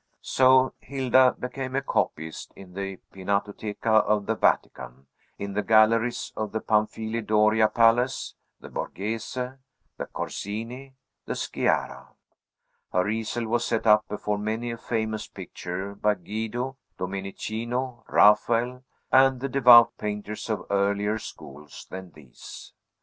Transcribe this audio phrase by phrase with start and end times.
[0.23, 5.05] So Hilda became a copyist: in the Pinacotheca of the Vatican,
[5.37, 10.95] in the galleries of the Pam fili Doria palace, the Borghese, the Corsini,
[11.27, 12.15] the Sciarra,
[12.91, 19.39] her easel was set up before many a famous picture by Guido, Domenichino, Raphael, and
[19.39, 22.73] the devout painters of earlier schools than these.